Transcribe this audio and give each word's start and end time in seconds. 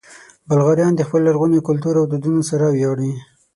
بلغاریان 0.49 0.93
د 0.95 1.01
خپل 1.07 1.21
لرغوني 1.27 1.59
کلتور 1.67 1.93
او 1.99 2.05
دودونو 2.11 2.41
سره 2.49 2.65
ویاړي. 2.75 3.11